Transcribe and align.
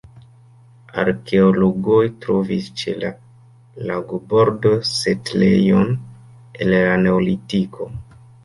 Arkeologoj 1.01 1.99
trovis 2.23 2.71
ĉe 2.81 2.95
la 3.05 3.11
lagobordo 3.91 4.73
setlejon 4.95 5.95
el 5.95 6.79
la 6.91 6.99
neolitiko. 7.07 7.93